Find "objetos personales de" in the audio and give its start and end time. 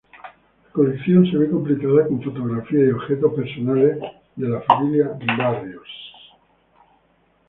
2.89-4.49